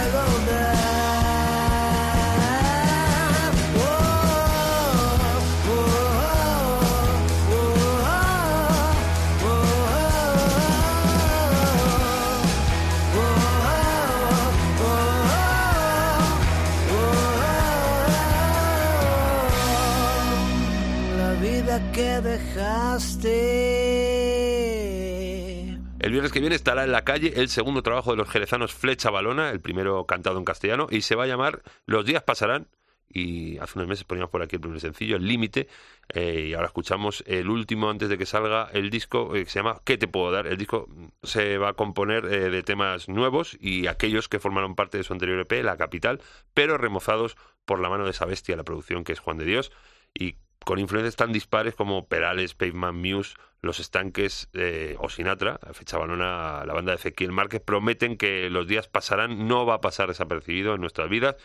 El 26.02 26.10
viernes 26.10 26.32
que 26.32 26.40
viene 26.40 26.56
estará 26.56 26.82
en 26.82 26.90
la 26.90 27.04
calle 27.04 27.32
el 27.36 27.48
segundo 27.48 27.82
trabajo 27.82 28.10
de 28.10 28.16
los 28.16 28.28
jerezanos 28.28 28.74
Flecha 28.74 29.08
Balona, 29.10 29.50
el 29.50 29.60
primero 29.60 30.04
cantado 30.04 30.36
en 30.38 30.44
castellano, 30.44 30.88
y 30.90 31.02
se 31.02 31.14
va 31.14 31.24
a 31.24 31.26
llamar 31.28 31.62
Los 31.86 32.04
días 32.04 32.24
pasarán. 32.24 32.66
Y 33.08 33.58
hace 33.58 33.78
unos 33.78 33.88
meses 33.88 34.04
poníamos 34.04 34.30
por 34.30 34.42
aquí 34.42 34.56
el 34.56 34.60
primer 34.62 34.80
sencillo, 34.80 35.16
El 35.16 35.28
Límite, 35.28 35.68
eh, 36.08 36.46
y 36.48 36.54
ahora 36.54 36.66
escuchamos 36.66 37.22
el 37.26 37.48
último 37.50 37.88
antes 37.88 38.08
de 38.08 38.18
que 38.18 38.26
salga 38.26 38.68
el 38.72 38.90
disco 38.90 39.36
eh, 39.36 39.44
que 39.44 39.50
se 39.50 39.60
llama 39.60 39.80
¿Qué 39.84 39.96
te 39.96 40.08
puedo 40.08 40.32
dar? 40.32 40.46
El 40.46 40.56
disco 40.56 40.88
se 41.22 41.58
va 41.58 41.68
a 41.68 41.72
componer 41.74 42.24
eh, 42.24 42.50
de 42.50 42.62
temas 42.62 43.08
nuevos 43.08 43.56
y 43.60 43.86
aquellos 43.86 44.28
que 44.28 44.40
formaron 44.40 44.74
parte 44.74 44.98
de 44.98 45.04
su 45.04 45.12
anterior 45.12 45.38
EP, 45.38 45.62
La 45.62 45.76
Capital, 45.76 46.20
pero 46.52 46.78
remozados 46.78 47.36
por 47.64 47.80
la 47.80 47.90
mano 47.90 48.04
de 48.04 48.10
esa 48.10 48.24
bestia, 48.24 48.56
la 48.56 48.64
producción 48.64 49.04
que 49.04 49.12
es 49.12 49.20
Juan 49.20 49.38
de 49.38 49.44
Dios, 49.44 49.72
y 50.14 50.36
con 50.64 50.78
influencias 50.78 51.16
tan 51.16 51.32
dispares 51.32 51.74
como 51.74 52.06
Perales, 52.06 52.54
Pavement 52.54 52.94
Muse, 52.94 53.34
Los 53.60 53.80
Estanques 53.80 54.48
eh, 54.54 54.96
o 54.98 55.08
Sinatra, 55.08 55.58
fecha 55.72 55.98
balona, 55.98 56.64
la 56.64 56.74
banda 56.74 56.92
de 56.92 56.96
Ezequiel 56.96 57.32
Márquez, 57.32 57.60
prometen 57.60 58.16
que 58.16 58.50
los 58.50 58.66
días 58.66 58.88
pasarán, 58.88 59.46
no 59.48 59.66
va 59.66 59.74
a 59.74 59.80
pasar 59.80 60.08
desapercibido 60.08 60.74
en 60.74 60.80
nuestras 60.80 61.08
vidas 61.08 61.36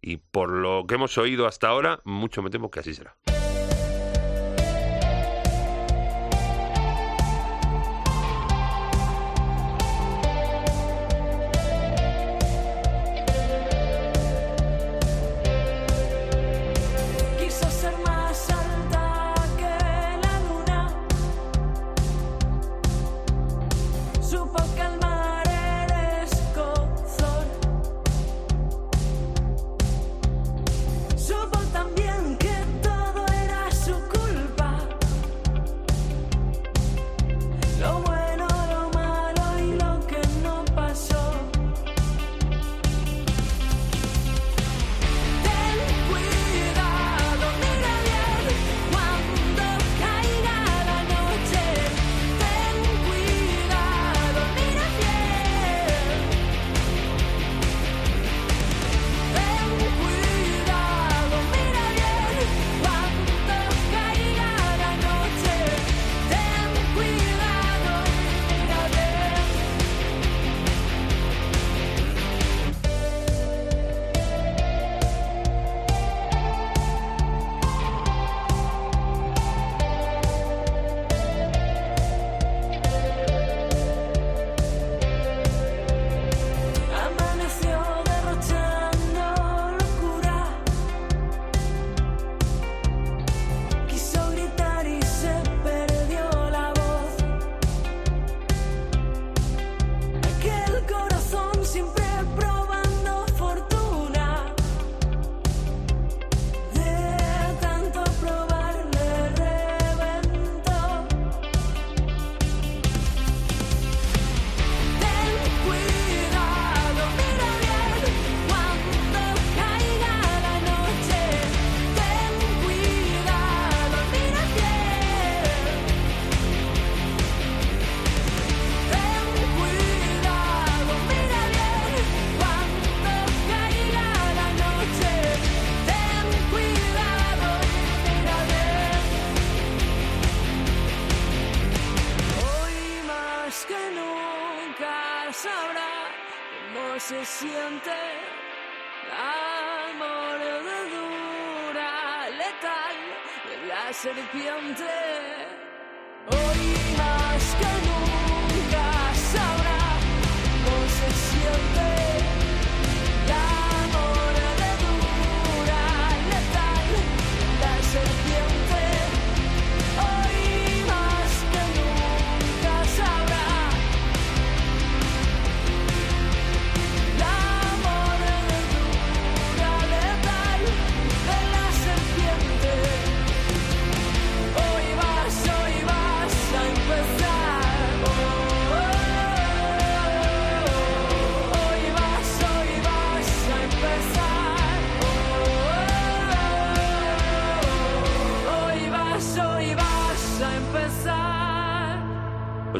y 0.00 0.18
por 0.18 0.50
lo 0.50 0.86
que 0.86 0.96
hemos 0.96 1.16
oído 1.18 1.46
hasta 1.46 1.68
ahora, 1.68 2.00
mucho 2.04 2.42
me 2.42 2.50
temo 2.50 2.70
que 2.70 2.80
así 2.80 2.94
será. 2.94 3.16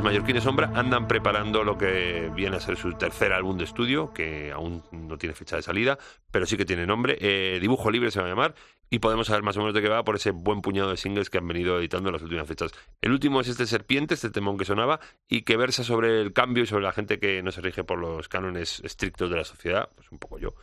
Mallorquines 0.07 0.45
Sombra 0.45 0.71
andan 0.77 1.09
preparando 1.09 1.65
lo 1.65 1.77
que 1.77 2.31
viene 2.33 2.59
a 2.59 2.61
ser 2.61 2.77
su 2.77 2.93
tercer 2.93 3.33
álbum 3.33 3.59
de 3.59 3.65
estudio, 3.65 4.13
que 4.15 4.53
aún 4.53 4.85
no 4.93 5.19
tiene 5.19 5.35
fecha 5.35 5.57
de 5.57 5.63
salida, 5.63 5.99
pero 6.31 6.47
sí 6.47 6.57
que 6.57 6.65
tiene 6.65 6.87
nombre. 6.87 7.19
Eh, 7.21 7.59
Dibujo 7.61 7.91
Libre 7.91 8.13
se 8.13 8.21
va 8.21 8.27
a 8.27 8.29
llamar, 8.29 8.55
y 8.89 9.01
podemos 9.01 9.27
saber 9.27 9.43
más 9.43 9.57
o 9.57 9.61
menos 9.61 9.75
de 9.75 9.83
qué 9.83 9.89
va 9.89 10.05
por 10.05 10.15
ese 10.15 10.31
buen 10.31 10.63
puñado 10.63 10.91
de 10.91 10.97
singles 10.97 11.29
que 11.29 11.39
han 11.39 11.49
venido 11.49 11.81
editando 11.81 12.11
en 12.11 12.13
las 12.13 12.23
últimas 12.23 12.47
fechas. 12.47 12.71
El 13.01 13.11
último 13.11 13.41
es 13.41 13.49
este 13.49 13.67
Serpiente, 13.67 14.15
este 14.15 14.31
temón 14.31 14.57
que 14.59 14.65
sonaba, 14.65 15.01
y 15.29 15.43
que 15.43 15.57
versa 15.57 15.83
sobre 15.83 16.21
el 16.21 16.33
cambio 16.33 16.63
y 16.63 16.69
sobre 16.69 16.85
la 16.85 16.93
gente 16.93 17.19
que 17.19 17.43
no 17.43 17.51
se 17.51 17.61
rige 17.61 17.83
por 17.83 17.99
los 17.99 18.29
cánones 18.29 18.79
estrictos 18.85 19.29
de 19.29 19.39
la 19.39 19.45
sociedad, 19.45 19.91
pues 19.97 20.13
un 20.13 20.21
poco 20.21 20.39
yo. 20.39 20.55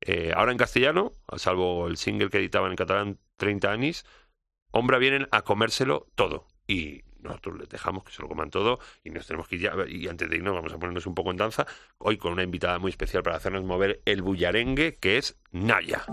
Eh, 0.00 0.32
ahora 0.34 0.50
en 0.50 0.58
castellano, 0.58 1.12
salvo 1.36 1.86
el 1.86 1.98
single 1.98 2.30
que 2.30 2.38
editaban 2.38 2.72
en 2.72 2.76
catalán 2.76 3.18
30 3.36 3.70
años, 3.70 4.04
Ombra 4.72 4.98
vienen 4.98 5.28
a 5.30 5.42
comérselo 5.42 6.08
todo. 6.16 6.46
Y 6.66 7.04
nosotros 7.20 7.58
les 7.58 7.68
dejamos 7.68 8.04
que 8.04 8.12
se 8.12 8.22
lo 8.22 8.28
coman 8.28 8.50
todo 8.50 8.78
y 9.04 9.10
nos 9.10 9.26
tenemos 9.26 9.48
que 9.48 9.56
ir 9.56 9.62
ya. 9.62 9.72
Y 9.86 10.08
antes 10.08 10.28
de 10.28 10.36
irnos, 10.36 10.54
vamos 10.54 10.72
a 10.72 10.78
ponernos 10.78 11.06
un 11.06 11.14
poco 11.14 11.30
en 11.30 11.36
danza. 11.36 11.66
Hoy 11.98 12.16
con 12.16 12.32
una 12.32 12.42
invitada 12.42 12.78
muy 12.78 12.90
especial 12.90 13.22
para 13.22 13.36
hacernos 13.36 13.64
mover 13.64 14.00
el 14.04 14.22
bullarengue, 14.22 14.96
que 14.96 15.18
es 15.18 15.38
Naya. 15.52 16.04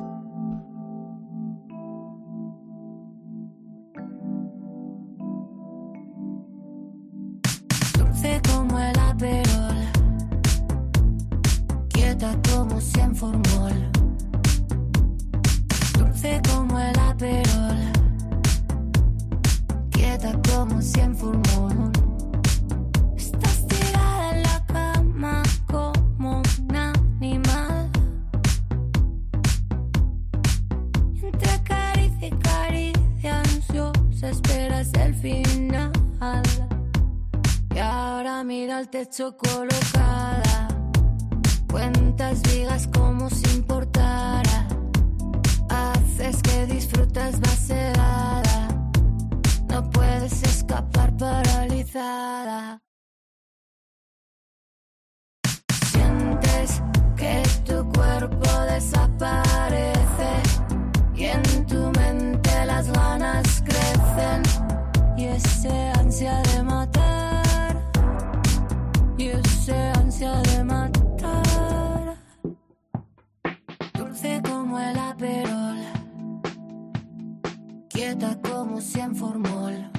Quieta 78.05 78.37
como 78.39 78.79
cien 78.79 79.15
formol. 79.15 79.89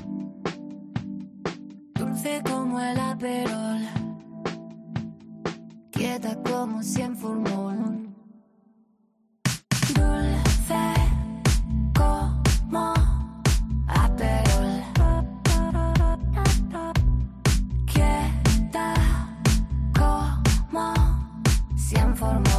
Dulce 1.93 2.41
como 2.49 2.81
el 2.81 3.01
aperol. 3.01 3.81
Quieta 5.91 6.41
como 6.45 6.85
cien 6.85 7.17
formol. 7.17 8.15
Dulce 9.93 10.85
como 11.97 12.95
aperol. 13.89 14.85
Quieta 17.87 18.95
como 19.99 20.95
cien 21.77 22.17
formol. 22.17 22.56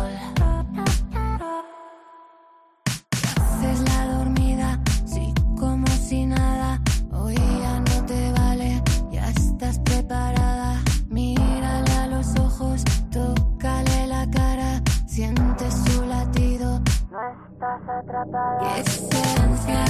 Preparada. 10.08 10.82
Mírale 11.10 11.92
a 11.92 12.08
los 12.08 12.36
ojos, 12.40 12.84
tócale 13.12 14.08
la 14.08 14.30
cara. 14.30 14.82
Sientes 15.06 15.74
su 15.74 16.06
latido, 16.06 16.80
no 17.12 17.20
estás 17.52 17.82
atrapada. 17.90 18.62
Y 18.62 18.80
ese 18.80 19.42
ansia, 19.42 19.86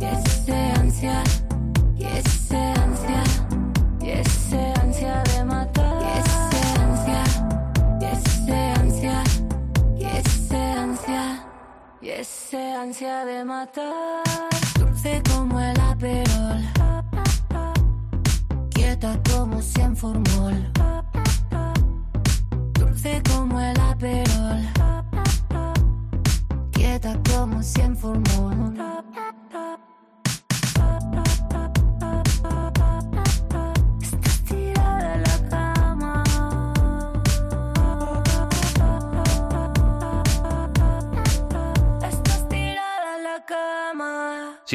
y 0.00 0.04
ese 0.04 0.72
ansia, 0.80 1.22
y 1.96 2.04
ese 2.04 2.56
ansia, 2.56 3.22
y 4.00 4.10
ese 4.10 4.72
ansia 4.82 5.22
de 5.22 5.44
matar. 5.44 6.02
Y 6.02 6.08
ese 6.18 6.80
ansia, 6.80 7.22
y 8.00 8.04
ese 8.04 8.58
ansia, 8.80 9.22
y 9.98 10.04
ese 10.04 10.56
ansia. 10.56 11.46
Y 12.00 12.08
ese 12.10 12.72
ansia 12.74 13.24
de 13.24 13.44
matar, 13.44 14.22
quieta 18.98 19.20
como 19.30 19.60
cien 19.60 19.96
formol, 19.96 20.24
dulce 20.24 20.35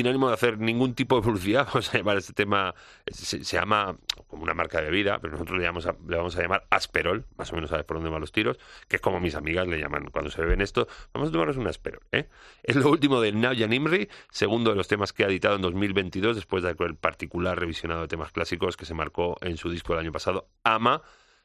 cama. 0.01 0.03
Sin 0.03 0.07
ánimo 0.07 0.27
de 0.29 0.33
hacer 0.33 0.57
ningún 0.59 0.93
tipo 0.95 1.15
de 1.15 1.21
publicidad, 1.21 1.65
vamos 1.73 1.93
a 1.93 1.97
llamar 1.97 2.17
este 2.17 2.33
tema, 2.33 2.73
se, 3.07 3.43
se 3.43 3.57
llama 3.57 3.95
como 4.27 4.43
una 4.43 4.53
marca 4.53 4.79
de 4.79 4.85
bebida, 4.85 5.19
pero 5.19 5.33
nosotros 5.33 5.59
le, 5.59 5.67
a- 5.67 5.71
le 5.71 6.17
vamos 6.17 6.35
a 6.37 6.41
llamar 6.41 6.65
Asperol, 6.69 7.25
más 7.37 7.51
o 7.51 7.55
menos 7.55 7.69
sabes 7.69 7.85
por 7.85 7.97
dónde 7.97 8.09
van 8.09 8.21
los 8.21 8.31
tiros, 8.31 8.57
que 8.87 8.95
es 8.97 9.01
como 9.01 9.19
mis 9.19 9.35
amigas 9.35 9.67
le 9.67 9.79
llaman 9.79 10.09
cuando 10.11 10.31
se 10.31 10.41
beben 10.41 10.61
esto. 10.61 10.87
Vamos 11.13 11.29
a 11.29 11.31
tomarnos 11.31 11.57
un 11.57 11.67
Asperol, 11.67 12.01
¿eh? 12.11 12.27
Es 12.63 12.75
lo 12.75 12.89
último 12.89 13.21
de 13.21 13.31
Naya 13.31 13.67
Nimri, 13.67 14.09
segundo 14.31 14.71
de 14.71 14.75
los 14.75 14.87
temas 14.87 15.13
que 15.13 15.23
ha 15.23 15.27
editado 15.27 15.55
en 15.55 15.61
2022, 15.61 16.35
después 16.35 16.63
de 16.63 16.69
aquel 16.69 16.95
particular 16.95 17.59
revisionado 17.59 18.01
de 18.01 18.07
temas 18.07 18.31
clásicos 18.31 18.77
que 18.77 18.85
se 18.85 18.93
marcó 18.93 19.37
en 19.41 19.57
su 19.57 19.69
disco 19.69 19.93
el 19.93 19.99
año 19.99 20.11
pasado, 20.11 20.47
Ama, 20.63 21.01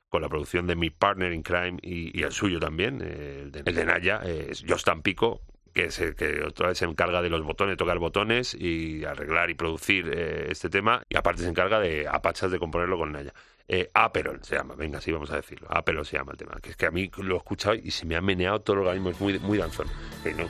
con 0.08 0.22
la 0.22 0.28
producción 0.28 0.66
de 0.66 0.76
mi 0.76 0.90
partner 0.90 1.32
in 1.32 1.42
crime 1.42 1.78
y, 1.82 2.22
el 2.22 2.30
suyo 2.32 2.60
también, 2.60 3.00
eh, 3.02 3.40
el, 3.42 3.50
de, 3.52 3.62
el 3.66 3.74
de 3.74 3.84
Naya, 3.84 4.20
eh, 4.24 4.48
es 4.50 4.64
Josh 4.66 4.84
Tampico, 4.84 5.40
que, 5.76 5.90
se, 5.90 6.14
que 6.14 6.42
otra 6.42 6.68
vez 6.68 6.78
se 6.78 6.86
encarga 6.86 7.20
de 7.20 7.28
los 7.28 7.44
botones, 7.44 7.76
tocar 7.76 7.98
botones 7.98 8.54
y 8.54 9.04
arreglar 9.04 9.50
y 9.50 9.54
producir 9.54 10.10
eh, 10.10 10.46
este 10.48 10.70
tema. 10.70 11.02
Y 11.10 11.18
aparte 11.18 11.42
se 11.42 11.48
encarga 11.50 11.78
de 11.78 12.08
apachas 12.08 12.50
de 12.50 12.58
componerlo 12.58 12.96
con 12.96 13.12
Naya. 13.12 13.34
Eh, 13.68 13.90
Aperol 13.92 14.40
se 14.42 14.56
llama, 14.56 14.74
venga, 14.74 15.02
sí, 15.02 15.12
vamos 15.12 15.30
a 15.30 15.36
decirlo. 15.36 15.68
Aperol 15.70 16.06
se 16.06 16.16
llama 16.16 16.32
el 16.32 16.38
tema. 16.38 16.58
Que 16.62 16.70
es 16.70 16.76
que 16.76 16.86
a 16.86 16.90
mí 16.90 17.10
lo 17.18 17.34
he 17.34 17.38
escuchado 17.38 17.74
y 17.74 17.90
se 17.90 18.06
me 18.06 18.16
ha 18.16 18.22
meneado 18.22 18.60
todo 18.60 18.76
el 18.76 18.82
organismo, 18.86 19.10
es 19.10 19.20
muy, 19.20 19.38
muy 19.40 19.58
danzón. 19.58 19.86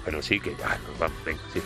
Pero 0.04 0.22
sí, 0.22 0.38
que 0.38 0.54
ya, 0.54 0.78
no, 0.78 0.98
vamos, 1.00 1.24
venga, 1.24 1.40
sí. 1.52 1.60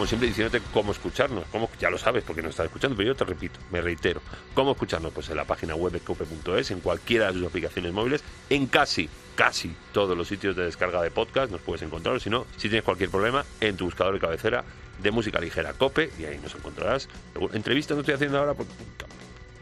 Como 0.00 0.08
siempre 0.08 0.28
diciéndote 0.28 0.62
cómo 0.72 0.92
escucharnos, 0.92 1.44
cómo, 1.52 1.68
ya 1.78 1.90
lo 1.90 1.98
sabes 1.98 2.24
porque 2.24 2.40
nos 2.40 2.52
estás 2.52 2.64
escuchando, 2.64 2.96
pero 2.96 3.08
yo 3.08 3.14
te 3.14 3.26
repito, 3.26 3.60
me 3.70 3.82
reitero, 3.82 4.22
cómo 4.54 4.72
escucharnos, 4.72 5.12
pues 5.12 5.28
en 5.28 5.36
la 5.36 5.44
página 5.44 5.74
web 5.74 5.92
de 5.92 6.00
cope.es, 6.00 6.70
en 6.70 6.80
cualquiera 6.80 7.26
de 7.26 7.34
sus 7.34 7.46
aplicaciones 7.46 7.92
móviles, 7.92 8.24
en 8.48 8.66
casi, 8.66 9.10
casi 9.34 9.76
todos 9.92 10.16
los 10.16 10.26
sitios 10.26 10.56
de 10.56 10.64
descarga 10.64 11.02
de 11.02 11.10
podcast 11.10 11.52
nos 11.52 11.60
puedes 11.60 11.82
encontrar, 11.82 12.14
o 12.14 12.18
si 12.18 12.30
no, 12.30 12.46
si 12.56 12.70
tienes 12.70 12.82
cualquier 12.82 13.10
problema, 13.10 13.44
en 13.60 13.76
tu 13.76 13.84
buscador 13.84 14.14
de 14.14 14.20
cabecera 14.20 14.64
de 15.02 15.10
música 15.10 15.38
ligera 15.38 15.74
Cope, 15.74 16.10
y 16.18 16.24
ahí 16.24 16.38
nos 16.42 16.54
encontrarás. 16.54 17.06
Entrevistas 17.52 17.94
no 17.94 18.00
estoy 18.00 18.14
haciendo 18.14 18.38
ahora 18.38 18.54
por 18.54 18.64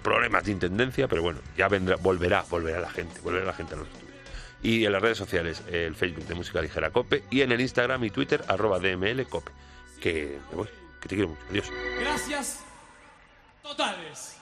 problemas 0.05 0.45
de 0.45 0.53
intendencia, 0.53 1.09
pero 1.09 1.20
bueno, 1.20 1.41
ya 1.57 1.66
vendrá, 1.66 1.97
volverá, 1.97 2.45
volverá 2.49 2.78
la 2.78 2.91
gente, 2.91 3.20
volverá 3.22 3.45
la 3.45 3.55
gente 3.55 3.74
a 3.74 3.78
los 3.78 3.89
estudios. 3.89 4.14
Y 4.62 4.84
en 4.84 4.93
las 4.93 5.03
redes 5.03 5.18
sociales, 5.18 5.64
el 5.68 5.97
Facebook 5.97 6.26
de 6.26 6.36
Música 6.36 6.62
Ligera 6.62 6.91
Cope 6.91 7.24
y 7.28 7.41
en 7.41 7.51
el 7.51 7.61
Instagram 7.61 8.05
y 8.05 8.11
Twitter, 8.11 8.45
arroba 8.47 8.78
DML 8.78 9.26
Cope. 9.26 9.51
Que 10.01 10.38
me 10.51 10.57
voy, 10.57 10.68
que 11.01 11.09
te 11.09 11.14
quiero 11.14 11.30
mucho. 11.30 11.42
Adiós. 11.51 11.70
Gracias 12.01 12.61
totales. 13.62 14.38